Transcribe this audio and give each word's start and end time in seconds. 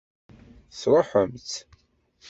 Tesṛuḥem-tt? 0.69 1.51